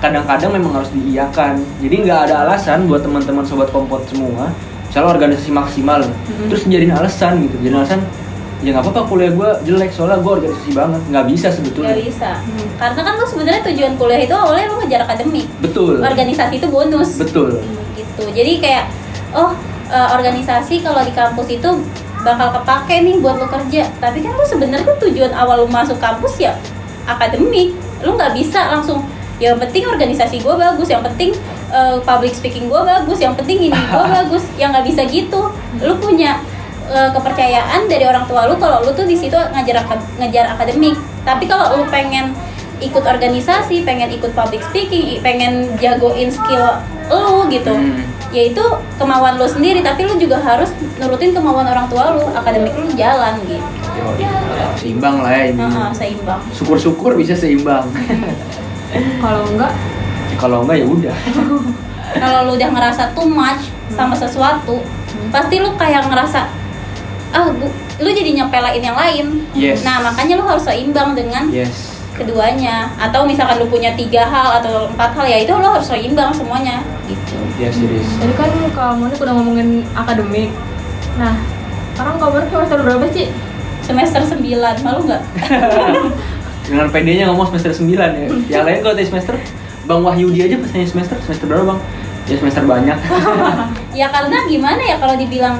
[0.00, 4.48] kadang-kadang memang harus diiyakan jadi nggak ada alasan buat teman-teman sobat kompot semua
[4.82, 6.46] misalnya organisasi maksimal nih, Mhm.
[6.48, 8.00] terus jadiin alasan gitu jadi alasan
[8.60, 12.30] ya nggak apa-apa kuliah gue jelek soalnya gue organisasi banget nggak bisa sebetulnya Gak bisa.
[12.36, 12.68] Hmm.
[12.76, 15.46] Karena kan lu sebenarnya tujuan kuliah itu awalnya lu ngejar akademik.
[15.60, 17.16] betul Organisasi itu bonus.
[17.16, 17.56] betul
[17.94, 18.84] gitu jadi kayak
[19.32, 19.52] oh
[19.86, 21.70] eh, organisasi kalau di kampus itu
[22.20, 26.36] bakal kepake nih buat lo kerja tapi kan lu sebenarnya tujuan awal lu masuk kampus
[26.38, 26.52] ya
[27.06, 29.00] akademik lu nggak bisa langsung
[29.40, 31.32] yang penting organisasi gue bagus yang penting
[31.72, 34.44] eh, public speaking gue bagus yang penting ini gue bagus.
[34.60, 35.40] Yang nggak bisa gitu.
[35.80, 36.44] Lu punya
[36.86, 39.80] eh, kepercayaan dari orang tua lu kalau lu tuh di situ ngajar
[40.20, 40.94] ngejar akademik.
[41.24, 42.36] Tapi kalau lu pengen
[42.80, 48.06] ikut organisasi pengen ikut public speaking pengen jagoin skill lu gitu Hmm.
[48.30, 48.62] yaitu
[49.00, 49.80] kemauan lu sendiri.
[49.80, 50.68] Tapi lu juga harus
[51.00, 52.28] nurutin kemauan orang tua lu.
[52.36, 53.60] Akademik lu jalan gitu.
[54.76, 55.60] Seimbang lah ya ini.
[55.60, 56.40] Heeh, seimbang.
[56.54, 57.84] Syukur-syukur bisa seimbang
[58.92, 59.72] Kalau enggak,
[60.40, 61.16] kalau enggak ya udah.
[62.10, 64.82] Kalau lu udah ngerasa too much sama sesuatu
[65.30, 66.42] pasti lu kayak ngerasa
[67.30, 67.70] ah bu-
[68.02, 69.46] lu jadi nyepelain yang lain.
[69.54, 69.86] Yes.
[69.86, 71.94] nah makanya lu harus seimbang dengan yes.
[72.18, 72.90] keduanya.
[72.98, 76.82] Atau misalkan lu punya tiga hal atau empat hal ya itu lu harus seimbang semuanya
[77.06, 77.38] gitu.
[77.62, 78.08] Yes it is.
[78.18, 80.50] Tadi kan Kak Monik udah ngomongin akademik.
[81.14, 81.38] Nah,
[81.94, 83.30] sekarang kabar semester berapa sih?
[83.80, 85.22] semester 9 malu nggak
[86.70, 88.28] dengan PD-nya ngomong semester 9 ya.
[88.46, 89.34] Yang lain kalau semester
[89.90, 91.80] Bang Wahyudi aja pas nanya semester semester berapa bang?
[92.30, 92.98] Ya semester banyak.
[93.90, 95.58] Ya karena gimana ya kalau dibilang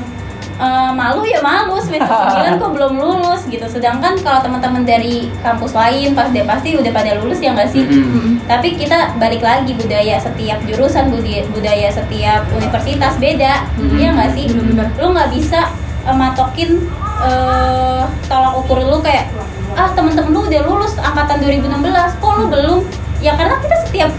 [0.55, 3.67] eh, malu ya malu semester 9 kok belum lulus gitu.
[3.67, 7.83] Sedangkan kalau teman-teman dari kampus lain pas dia pasti udah pada lulus ya nggak sih?
[7.83, 8.39] Mm-mm.
[8.47, 13.67] tapi kita balik lagi budaya setiap jurusan budaya, budaya setiap universitas beda.
[13.75, 13.99] Mhm.
[13.99, 14.47] Iya nggak sih?
[14.47, 14.89] Bener-bener.
[14.95, 15.61] lu nggak bisa
[16.07, 16.71] eh, matokin
[17.27, 19.27] eh, tolak ukur lu kayak
[19.77, 22.79] ah temen-temen lu udah lulus angkatan 2016 kok lu belum
[23.21, 24.11] ya karena kita setiap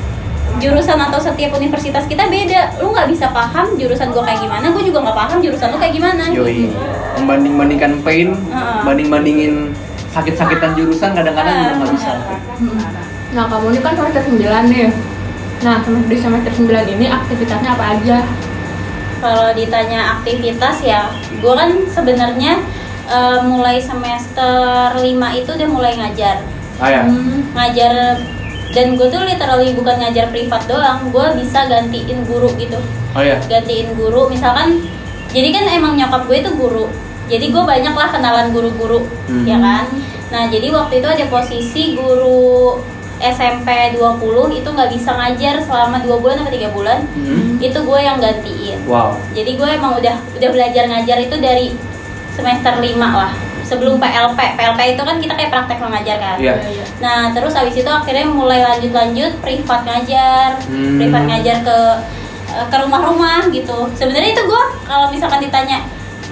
[0.59, 4.83] jurusan atau setiap universitas kita beda lu nggak bisa paham jurusan gua kayak gimana gua
[4.83, 6.69] juga nggak paham jurusan lu kayak gimana Yoi,
[7.17, 8.79] membanding bandingkan pain, Heeh.
[8.83, 9.53] banding bandingin
[10.11, 12.11] sakit-sakitan jurusan kadang-kadang Ah, udah nggak bisa.
[13.31, 14.91] Nah, kamu ini kan semester 9 nih.
[15.63, 16.67] Nah, semester di semester 9
[16.99, 18.17] ini aktivitasnya apa aja?
[19.21, 22.57] kalau ditanya aktivitas ya gue kan sebenarnya
[23.03, 25.01] eh, mulai semester 5
[25.33, 26.43] itu udah mulai ngajar
[26.77, 27.45] Ah ya, Hmm.
[27.53, 28.17] ngajar
[28.71, 32.79] dan gue tuh literally bukan ngajar privat doang gue bisa gantiin guru gitu
[33.11, 34.81] oh ya, gantiin guru misalkan
[35.29, 36.87] jadi kan emang nyokap gue itu guru
[37.27, 39.43] jadi gue banyak lah kenalan guru-guru Hmm.
[39.43, 39.85] ya kan
[40.27, 42.79] nah jadi waktu itu ada posisi guru
[43.19, 44.17] SMP 20
[44.51, 47.59] itu nggak bisa ngajar selama dua bulan atau tiga bulan Hmm.
[47.59, 51.67] itu gue yang gantiin wow, jadi gue emang udah udah belajar ngajar itu dari
[52.41, 53.32] semester 5 lah.
[53.62, 56.38] Sebelum PLP PLP itu kan kita kayak praktek mengajar kan.
[56.41, 56.60] Iya.
[56.99, 60.60] nah terus habis itu akhirnya mulai lanjut-lanjut privat ngajar.
[60.67, 60.97] Hmm.
[60.99, 61.77] privat ngajar ke
[62.51, 63.88] eh, ke rumah-rumah gitu.
[63.95, 65.86] Sebenarnya itu gue kalau misalkan ditanya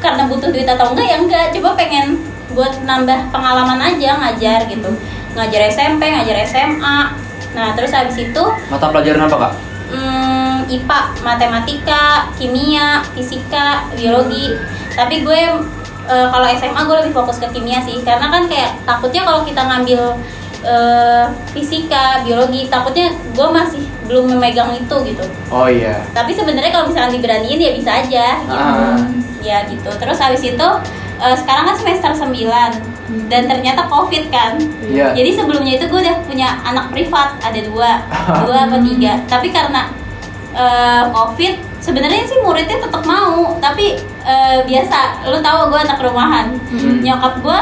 [0.04, 1.06] karena butuh duit atau enggak?
[1.08, 1.46] Ya enggak.
[1.56, 2.20] Coba pengen
[2.52, 4.90] buat nambah pengalaman aja ngajar gitu.
[5.38, 9.54] Ngajar SMP ngajar SMA nah terus habis itu mata pelajaran apa kak?
[9.90, 14.54] Hmm, IPA, matematika, kimia, fisika, biologi.
[14.94, 15.42] Tapi gue
[16.10, 19.62] eh, kalau SMA gue lebih fokus ke kimia sih, karena kan kayak takutnya kalau kita
[19.62, 20.18] ngambil
[20.66, 25.26] eh, fisika, biologi, takutnya gue masih belum memegang itu gitu.
[25.54, 28.58] Oh iya, Tapi sebenarnya kalau misalnya diberaniin ya bisa aja gitu.
[28.58, 28.98] Ah.
[29.40, 29.90] Ya gitu.
[30.02, 30.68] Terus habis itu
[31.22, 34.58] eh, sekarang kan semester 9 dan ternyata Covid kan.
[34.90, 35.14] iya.
[35.14, 38.02] Jadi sebelumnya itu gue udah punya anak privat ada dua,
[38.50, 39.22] dua apa tiga.
[39.30, 39.94] Tapi karena
[40.58, 46.54] eh, covid, sebenarnya sih muridnya tetap mau, tapi eh, biasa, lu tahu gue anak rumahan.
[46.70, 47.02] Hmm.
[47.02, 47.60] Nyokap gue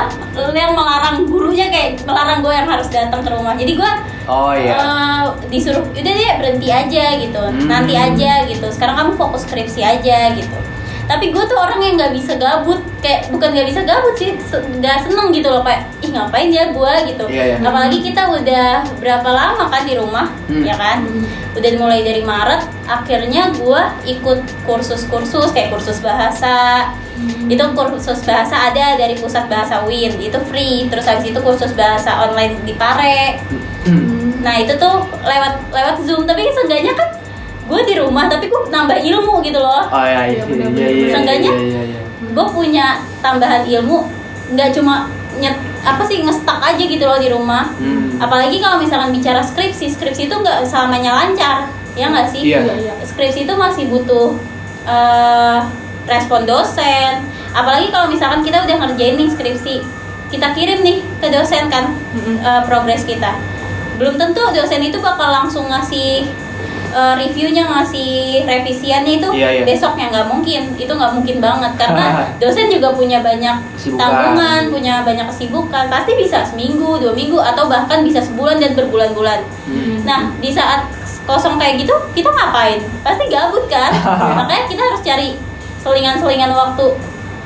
[0.52, 3.56] yang melarang gurunya kayak melarang gue yang harus datang ke rumah.
[3.56, 3.92] Jadi gue
[4.28, 7.72] Oh iya, eh, disuruh udah deh berhenti aja gitu, Hmm.
[7.72, 8.68] nanti aja gitu.
[8.76, 10.58] Sekarang kamu fokus skripsi aja gitu.
[11.08, 14.60] Tapi gue tuh orang yang nggak bisa gabut, kayak bukan nggak bisa gabut sih, se-
[14.60, 17.24] nggak seneng gitu loh kayak ih ngapain ya gue gitu.
[17.26, 17.58] Iya, iya.
[17.60, 18.68] Apalagi kita udah
[18.98, 20.62] berapa lama kan di rumah, Hmm.
[20.62, 21.02] ya kan?
[21.02, 21.24] Hmm.
[21.56, 26.92] Udah mulai dari Maret, akhirnya gue ikut kursus-kursus kayak kursus bahasa,
[27.48, 32.14] itu kursus bahasa ada dari pusat bahasa Win itu free terus habis itu kursus bahasa
[32.22, 33.42] online di Pare
[33.82, 34.38] Hmm.
[34.38, 37.10] nah itu tuh lewat lewat zoom tapi seenggaknya kan
[37.68, 40.72] gue di rumah tapi gue nambah ilmu gitu loh Oh ya, Iya, iya, benar, iya,
[40.72, 40.90] benar.
[40.90, 42.02] iya, Seenggaknya iya, iya, iya.
[42.24, 42.86] gue punya
[43.18, 43.98] tambahan ilmu
[44.50, 45.54] nggak cuma nyet
[45.84, 48.16] apa sih ngestak aja gitu loh di rumah Hmm.
[48.18, 51.58] apalagi kalau misalkan bicara skripsi skripsi itu nggak selamanya lancar
[51.94, 52.60] ya nggak sih Iya.
[52.64, 52.94] Iya, iya.
[53.04, 54.34] skripsi itu masih butuh
[54.84, 55.60] eh,
[56.06, 59.76] respon dosen apalagi kalau misalkan kita udah ngerjain nih skripsi
[60.28, 62.40] kita kirim nih ke dosen kan Mm-mm.
[62.40, 63.36] eh, progres kita
[63.96, 66.30] belum tentu dosen itu bakal langsung ngasih
[66.90, 68.10] eh, reviewnya ngasih
[68.44, 69.64] revisiannya itu Iya, iya.
[69.64, 72.06] besoknya nggak mungkin itu nggak mungkin banget karena
[72.42, 74.00] dosen juga punya banyak Kesibukan.
[74.00, 79.40] tanggungan punya banyak kesibukan pasti bisa seminggu dua minggu atau bahkan bisa sebulan dan berbulan-bulan
[79.68, 80.00] Hmm.
[80.02, 80.88] Nah, di saat
[81.24, 82.80] kosong kayak gitu, kita ngapain?
[83.04, 83.92] Pasti gabut kan?
[84.40, 85.30] Makanya kita harus cari
[85.78, 86.96] selingan-selingan waktu.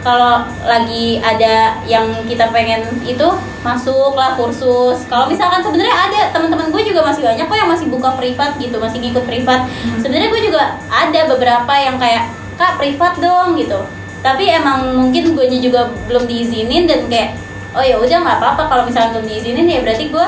[0.01, 3.27] Kalau lagi ada yang kita pengen itu
[3.61, 5.05] masuklah kursus.
[5.05, 8.81] Kalau misalkan sebenarnya ada teman-teman gue juga masih banyak kok yang masih buka privat gitu,
[8.81, 9.69] masih ngikut privat.
[10.01, 13.85] Sebenarnya gue juga ada beberapa yang kayak kak privat dong gitu.
[14.25, 17.37] Tapi emang mungkin gue juga belum diizinin dan kayak
[17.71, 20.25] oh ya udah nggak apa-apa kalau misalnya belum diizinin ya berarti gue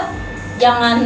[0.62, 0.98] jangan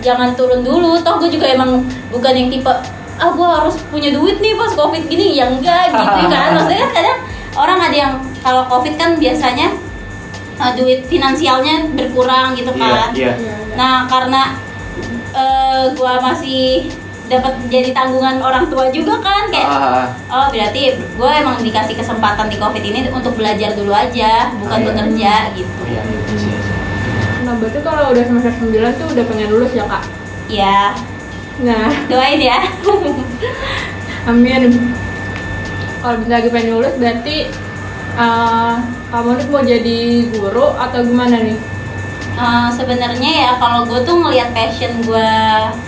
[0.00, 2.72] jangan turun dulu toh gue juga emang bukan yang tipe
[3.20, 6.92] ah gue harus punya duit nih pas covid gini ya enggak gitu kan maksudnya kan
[6.96, 7.18] kadang
[7.54, 9.76] orang ada yang kalau covid kan biasanya
[10.56, 13.32] uh, duit finansialnya berkurang gitu Iya, kan iya.
[13.36, 13.74] Iya, iya.
[13.74, 14.56] nah karena
[15.32, 16.64] uh, gue masih
[17.28, 22.48] dapat jadi tanggungan orang tua juga kan kayak Ah, oh berarti gue emang dikasih kesempatan
[22.48, 24.86] di covid ini untuk belajar dulu aja bukan Ah, iya.
[24.88, 26.58] bekerja gitu iya, iya, iya, iya.
[27.42, 30.02] Nah, berarti kalau udah semester 9 tuh udah pengen lulus ya, Kak?
[30.46, 30.94] ya
[31.58, 32.58] Nah, doain ya
[34.24, 34.94] amin.
[36.02, 37.36] Kalau bentar lagi pengen lulus berarti
[38.18, 38.74] eh,
[39.14, 39.98] kamu nih mau jadi
[40.34, 41.58] guru atau gimana nih?
[42.32, 45.32] Eh, sebenarnya ya kalau gue tuh ngelihat passion gue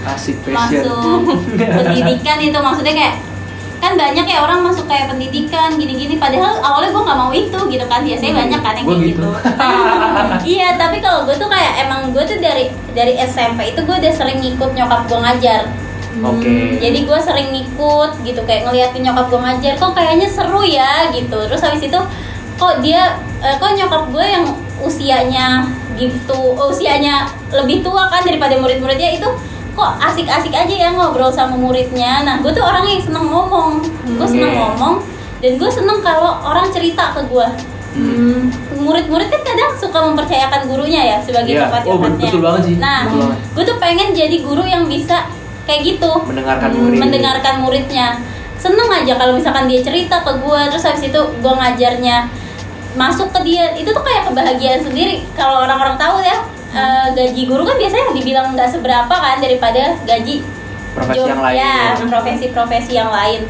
[0.04, 0.84] Asik passion.
[0.84, 1.40] masuk
[1.80, 3.16] pendidikan itu maksudnya kayak
[3.80, 7.84] kan banyak ya orang masuk kayak pendidikan gini-gini padahal awalnya gue nggak mau itu gitu
[7.88, 9.28] kan biasanya banyak kan yang kayak gitu.
[9.28, 9.30] gitu,
[10.56, 14.12] iya tapi kalau gue tuh kayak emang gue tuh dari dari SMP itu gue udah
[14.12, 15.62] sering ngikut nyokap gue ngajar
[16.20, 16.78] Oke.
[16.78, 21.38] jadi gue sering ngikut gitu kayak ngeliatin nyokap gue ngajar kok kayaknya seru ya gitu
[21.44, 22.00] terus habis itu
[22.54, 24.44] kok dia eh, kok nyokap gue yang
[24.78, 29.28] usianya gitu usianya lebih tua kan daripada murid-muridnya itu
[29.72, 34.28] kok asik-asik aja ya ngobrol sama muridnya nah gue tuh orang yang seneng ngomong gue
[34.28, 34.60] seneng Hmm.
[34.70, 34.94] ngomong
[35.38, 37.48] dan gue seneng kalau orang cerita ke gue
[37.94, 38.50] Hmm.
[38.76, 41.70] murid-murid kan kadang suka mempercayakan gurunya ya sebagai Iya.
[41.70, 42.26] tempat Oh, curhatnya.
[42.26, 42.74] betul banget sih.
[42.76, 43.06] Nah,
[43.54, 45.30] gue tuh pengen jadi guru yang bisa
[45.64, 46.98] kayak gitu Mendengarkan Hmm, murid.
[46.98, 48.08] mendengarkan muridnya
[48.54, 52.28] seneng aja kalau misalkan dia cerita ke gue terus habis itu gue ngajarnya
[52.94, 56.38] masuk ke dia itu tuh kayak kebahagiaan sendiri kalau orang-orang tahu ya
[56.70, 60.40] eh, gaji guru kan biasanya dibilang nggak seberapa kan daripada gaji
[60.92, 61.56] Profesi job- yang lain.
[61.56, 63.40] ya profesi-profesi yang lain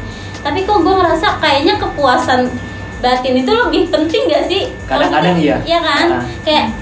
[0.41, 2.49] tapi kok gue ngerasa kayaknya kepuasan
[2.97, 5.57] batin itu lebih penting gak sih Kadang-kadang iya.
[5.61, 6.23] iya kan Ah.
[6.41, 6.73] kayak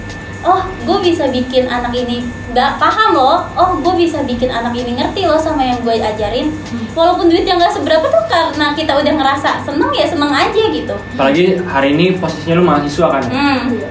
[0.44, 2.20] oh gue bisa bikin anak ini
[2.52, 6.52] nggak paham loh oh gue bisa bikin anak ini ngerti loh sama yang gue ajarin
[6.92, 11.44] walaupun duitnya nggak seberapa tuh karena kita udah ngerasa seneng ya seneng aja gitu Apalagi
[11.64, 13.22] hari ini posisinya lu mahasiswa kan.
[13.24, 13.60] hmm.
[13.74, 13.88] Iya.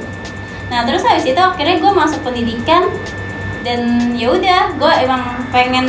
[0.70, 2.90] Nah terus habis itu akhirnya gue masuk pendidikan
[3.62, 3.82] dan
[4.14, 5.86] ya udah gue emang pengen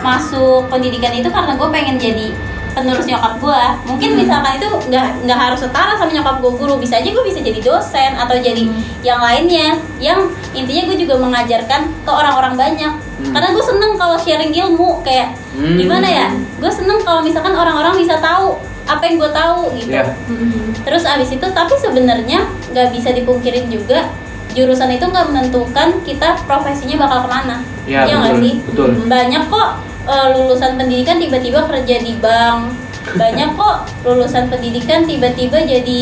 [0.00, 2.28] masuk pendidikan itu karena gue pengen jadi
[2.74, 3.62] penerus nyokap gue.
[3.86, 7.38] Mungkin misalkan itu nggak nggak harus setara sama nyokap gue guru, bisa aja gue bisa
[7.38, 8.66] jadi dosen atau jadi
[9.00, 9.78] yang lainnya.
[9.96, 10.20] Yang
[10.52, 12.92] intinya gue juga mengajarkan ke orang-orang banyak.
[12.92, 13.32] Hmm.
[13.32, 15.78] Karena gue seneng kalau sharing ilmu kayak Hmm.
[15.78, 16.26] gimana ya?
[16.58, 20.04] Gue seneng kalau misalkan orang-orang bisa tahu apa yang gue tahu gitu Iya.
[20.28, 20.68] Hmm.
[20.84, 24.12] terus abis itu tapi sebenarnya nggak bisa dipungkirin juga
[24.52, 27.56] jurusan itu nggak menentukan kita profesinya bakal ke mana
[27.88, 29.08] Iya nggak sih betul.
[29.08, 29.68] banyak kok
[30.04, 32.72] eh, lulusan pendidikan tiba-tiba kerja di bank
[33.14, 36.00] banyak kok lulusan pendidikan tiba-tiba jadi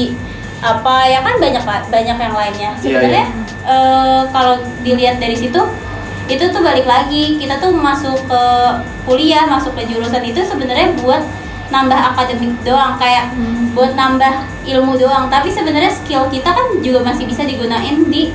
[0.63, 3.27] apa ya kan banyak lah banyak yang lainnya Iya, sebenarnya
[3.67, 5.59] eh, kalau dilihat dari situ
[6.27, 8.43] itu tuh balik lagi kita tuh masuk ke
[9.03, 11.27] kuliah masuk ke jurusan itu sebenarnya buat
[11.69, 13.73] nambah akademik doang kayak Hmm.
[13.75, 18.31] buat nambah ilmu doang tapi sebenarnya skill kita kan juga masih bisa digunain di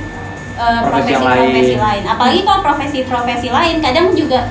[0.58, 1.80] uh, Profesi yang profesi-profesi lain.
[1.80, 2.02] lain.
[2.04, 4.50] apalagi kalau profesi-profesi lain kadang juga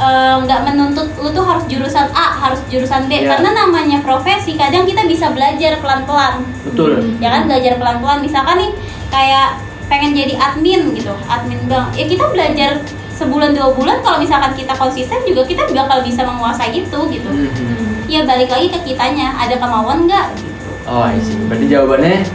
[0.00, 3.20] uh, nggak menuntut lu tuh harus jurusan A harus jurusan B.
[3.20, 3.36] Iya.
[3.36, 6.40] karena namanya profesi kadang kita bisa belajar pelan-pelan.
[6.64, 7.20] Betul.
[7.20, 8.18] ya kan belajar pelan-pelan.
[8.24, 8.72] Misalkan nih
[9.12, 9.60] kayak
[9.92, 11.92] pengen jadi admin gitu admin bank.
[11.94, 12.80] Ya kita belajar
[13.14, 14.00] sebulan dua bulan.
[14.00, 17.28] Kalau misalkan kita konsisten juga kita bakal bisa menguasai itu gitu.
[17.28, 18.08] Mhm.
[18.08, 19.36] ya balik lagi ke kitanya.
[19.36, 20.26] Ada kemauan nggak?
[20.34, 21.36] Gitu Oh, I see.
[21.46, 22.26] Berarti jawabannya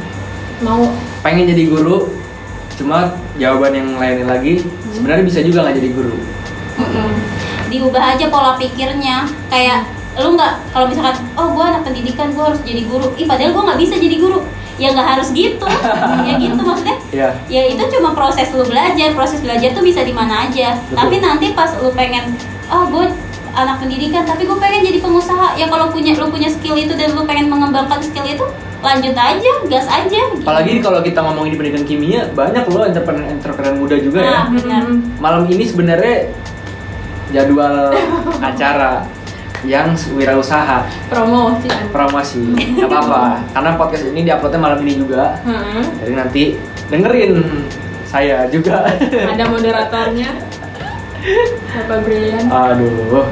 [0.64, 0.88] Mau.
[1.20, 2.08] pengen jadi guru,
[2.80, 4.64] cuma jawaban yang lainnya lagi
[4.96, 6.16] sebenarnya bisa juga nggak jadi guru.
[7.70, 9.30] Diubah aja pola pikirnya.
[9.50, 13.12] Kayak lu nggak kalau misalkan oh gue anak pendidikan gue harus jadi guru.
[13.20, 14.40] Ih padahal gue nggak bisa jadi guru.
[14.76, 15.68] Ya nggak harus gitu.
[16.28, 16.98] Ya gitu maksudnya.
[17.16, 17.30] Iya.
[17.48, 19.10] ya itu cuma proses lu belajar.
[19.16, 20.80] Proses belajar tuh bisa di mana aja.
[20.80, 20.96] Betul.
[20.96, 22.36] tapi nanti pas lu pengen
[22.72, 23.06] oh gue
[23.56, 25.60] anak pendidikan tapi gue pengen jadi pengusaha.
[25.60, 28.46] Ya kalau punya lu punya skill itu dan lu pengen mengembangkan skill itu
[28.86, 30.44] lanjut aja gas aja gitu.
[30.46, 34.30] Apalagi kalau kita ngomongin di pendidikan kimia, banyak loh entrepreneur-entrepreneur muda juga ya.
[34.30, 34.84] nah benar.
[35.18, 36.30] Malam ini sebenarnya
[37.30, 37.94] jadwal
[38.40, 39.06] acara
[39.66, 40.86] yang wirausaha.
[41.10, 42.42] Promosi promosi
[42.78, 43.24] nggak apa-apa.
[43.50, 45.42] Karena podcast ini diuploadnya malam ini juga.
[45.42, 45.82] Heeh.
[46.02, 46.44] jadi nanti
[46.88, 47.34] dengerin
[48.06, 48.86] saya juga.
[49.10, 50.30] Ada moderatornya.
[51.74, 52.46] Bapak Brilian.
[52.46, 53.26] aduh.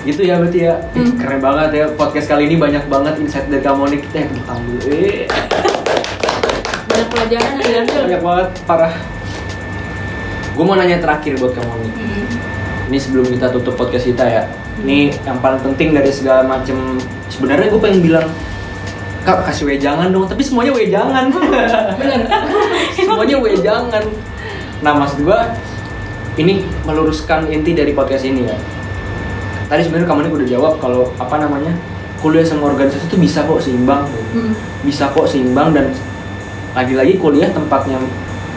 [0.00, 0.78] Gitu ya berarti ya.
[0.94, 1.18] Hmm.
[1.18, 1.84] keren banget ya.
[1.92, 3.98] Podcast kali ini banyak banget insight dari kamu nih.
[4.00, 4.86] Kita yang tentang dulu.
[4.86, 5.26] Eh
[6.86, 8.00] Banyak pelajaran yang diambil.
[8.06, 8.94] banyak banget parah.
[10.50, 11.90] Gue mau nanya terakhir buat kamu nih.
[11.90, 12.26] Mm.
[12.90, 14.42] Ini sebelum kita tutup podcast kita ya.
[14.82, 16.98] Ini yang paling penting dari segala macam
[17.30, 18.26] sebenarnya gue pengen bilang
[19.22, 20.26] kak kasih wejangan dong.
[20.26, 21.30] Tapi semuanya wejangan.
[21.30, 22.26] Bener.
[23.06, 24.04] semuanya wejangan.
[24.82, 25.40] Nah maksud gue
[26.42, 28.58] ini meluruskan inti dari podcast ini ya.
[29.70, 31.70] Tadi sebenarnya kamu ini udah jawab kalau apa namanya
[32.18, 34.02] kuliah sama organisasi itu bisa kok seimbang.
[34.34, 34.52] Mm.
[34.82, 35.94] bisa kok seimbang dan
[36.74, 38.02] lagi-lagi kuliah tempatnya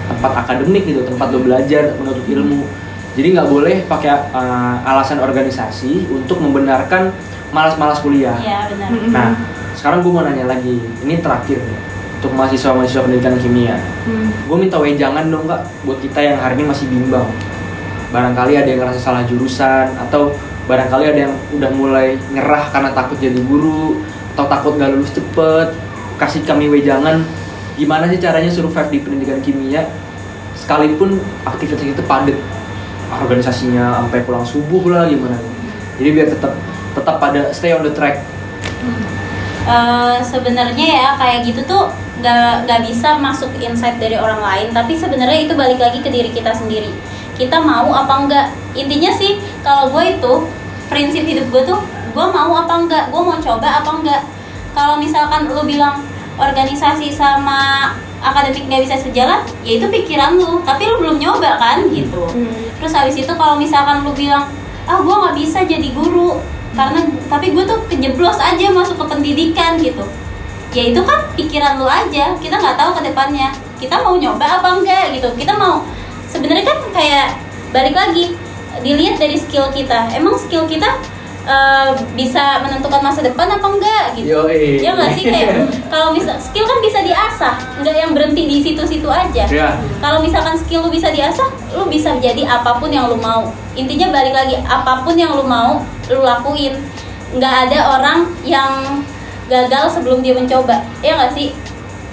[0.09, 2.65] tempat akademik gitu tempat lo belajar menuntut ilmu
[3.13, 7.13] jadi nggak boleh pakai uh, alasan organisasi untuk membenarkan
[7.53, 8.33] malas-malas kuliah.
[8.41, 8.89] Ya benar.
[9.13, 9.29] Nah
[9.77, 11.79] sekarang gue mau nanya lagi ini terakhir nih
[12.17, 13.77] untuk mahasiswa-mahasiswa pendidikan kimia.
[14.09, 14.47] Mm.
[14.49, 17.29] gue minta wejangan dong kak buat kita yang hari ini masih bimbang.
[18.09, 20.33] Barangkali ada yang ngerasa salah jurusan atau
[20.65, 24.01] barangkali ada yang udah mulai nyerah karena takut jadi guru
[24.33, 25.69] atau takut gak lulus cepet.
[26.17, 27.21] Kasih kami wejangan
[27.77, 29.85] gimana sih caranya survive di pendidikan kimia?
[30.57, 32.37] Sekalipun aktivitas itu padat
[33.21, 35.37] organisasinya sampai pulang subuh lah gimana?
[36.01, 36.53] Jadi biar tetap
[36.93, 38.25] tetap pada stay on the track.
[39.63, 41.87] Eh, sebenarnya ya kayak gitu tuh
[42.19, 44.67] nggak nggak bisa masuk insight dari orang lain.
[44.73, 46.91] Tapi sebenarnya itu balik lagi ke diri kita sendiri.
[47.33, 48.47] Kita mau apa enggak
[48.77, 50.33] intinya sih kalau gue itu
[50.91, 51.79] prinsip hidup gue tuh
[52.13, 54.21] gue mau apa enggak gue mau coba apa enggak
[54.77, 56.05] kalau misalkan lu bilang
[56.37, 60.63] organisasi sama akademik nggak bisa sejalan ya itu pikiran lu.
[60.63, 62.23] Tapi lu belum nyoba kan gitu.
[62.31, 62.71] Mm.
[62.79, 64.47] terus habis itu kalau misalkan lu bilang
[64.83, 66.39] ah gue nggak bisa jadi guru
[66.73, 70.03] karena tapi gue tuh kejeblos aja masuk ke pendidikan gitu.
[70.73, 73.53] Ya itu kan pikiran lu aja kita nggak tahu ke depannya.
[73.77, 75.29] Kita mau nyoba apa enggak gitu.
[75.37, 75.85] Kita mau
[76.31, 77.27] sebenarnya kan kayak
[77.69, 78.33] balik lagi
[78.81, 80.09] dilihat dari skill kita.
[80.17, 80.97] Emang skill kita
[81.45, 84.33] eh, bisa menentukan masa depan apa enggak gitu.
[84.33, 84.81] Yoi.
[84.81, 87.55] ya nggak sih kayak kalau bisa skill kan bisa diasah
[89.03, 93.11] situ-situ aja ya kalau misalkan skill lu bisa diasah, lu bisa jadi apa pun yang
[93.11, 93.51] lu mau.
[93.75, 96.75] Intinya balik lagi, apa pun yang lu mau, lu lakuin.
[97.35, 99.03] Nggak ada orang yang
[99.47, 100.83] gagal sebelum dia mencoba.
[100.99, 101.55] Ya nggak sih?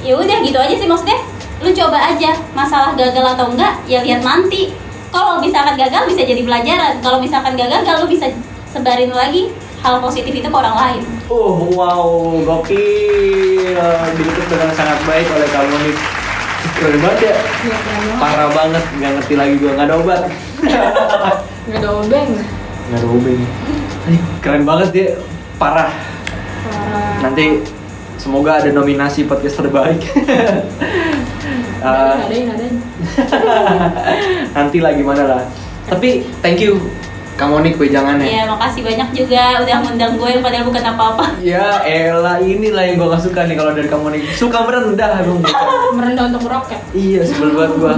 [0.07, 1.19] Ya udah gitu aja sih maksudnya.
[1.61, 2.31] Lu coba aja.
[2.55, 4.71] Masalah gagal atau enggak, ya lihat nanti.
[5.11, 7.03] Kalau misalkan gagal bisa jadi pelajaran.
[7.03, 8.31] Kalau misalkan gagal, lu bisa
[8.71, 9.51] sebarin lagi
[9.83, 11.03] hal positif itu ke orang lain.
[11.27, 12.07] Oh wow,
[12.39, 13.77] gokil.
[14.15, 16.20] Ditutup dengan sangat baik oleh kamu nih.
[16.81, 17.35] Keren banget ya.
[17.37, 18.17] Iya, keren banget.
[18.17, 20.21] Parah banget, nggak ngerti lagi gua nggak ada obat.
[21.71, 22.31] Nggak ada obeng.
[22.89, 23.41] Nggak ada obeng.
[24.41, 25.09] Keren banget dia,
[25.61, 25.93] parah.
[25.93, 27.21] Parah.
[27.21, 27.61] Nanti
[28.17, 30.01] semoga ada nominasi podcast terbaik.
[34.57, 35.43] Nanti lah gimana lah.
[35.89, 36.81] Tapi thank you
[37.41, 41.25] kamu nih jangan Ya makasih banyak juga udah ngundang gue yang padahal bukan apa-apa.
[41.41, 44.23] Ya elah inilah yang gua gak suka nih kalau dari kamu nih.
[44.37, 45.41] Suka merendah dong
[45.97, 46.85] Merendah untuk meroket.
[46.93, 47.95] Iya sebel banget gua.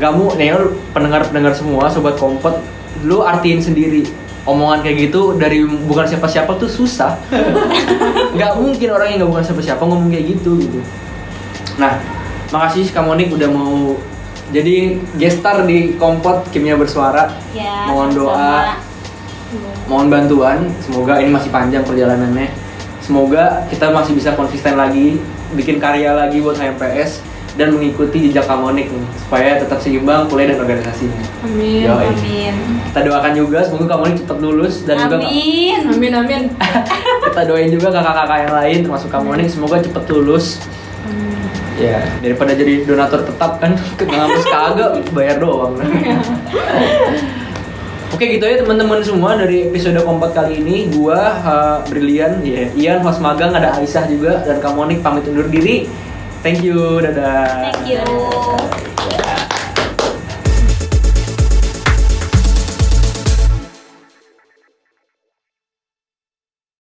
[0.00, 0.56] Kamu nih
[0.96, 2.56] pendengar-pendengar semua Sobat Kompet
[3.04, 4.08] Lu artiin sendiri.
[4.48, 7.20] Omongan kayak gitu dari bukan siapa-siapa tuh susah.
[8.40, 10.80] Gak mungkin orang yang gak bukan siapa-siapa ngomong kayak gitu gitu.
[11.76, 12.00] Nah
[12.48, 13.92] makasih kamu nih udah mau
[14.48, 14.76] jadi
[15.14, 17.84] gestar di Kompot Kimia Bersuara Ya.
[17.86, 18.32] Mohon doa.
[18.34, 18.74] sama-sama.
[19.84, 22.52] mohon bantuan semoga ini masih panjang perjalanannya
[23.00, 25.16] semoga kita masih bisa konsisten lagi
[25.50, 27.24] bikin karya lagi buat HMPS
[27.56, 31.82] dan mengikuti jejak Kamonik nih supaya tetap seimbang kuliah dan organisasinya Amin.
[31.82, 32.06] Yoi.
[32.06, 32.54] Amin.
[32.86, 35.80] kita doakan juga semoga Kamonik cepat lulus dan juga Amin.
[35.88, 36.42] Amin, amin.
[37.24, 40.77] kita doain juga kakak-kakak yang lain termasuk Kamonik semoga cepet lulus Amin.
[41.78, 45.78] Ya daripada jadi donatur tetap kan ke ngampus kagak bayar doang
[48.08, 53.04] Oke gitu ya teman-teman semua dari episode kompat kali ini gua uh, Brilian ya Ian
[53.04, 55.84] host magang ada Aisyah juga dan Kamonik pamit undur diri.
[56.40, 57.68] Thank you, dadah.
[57.68, 58.87] Thank you.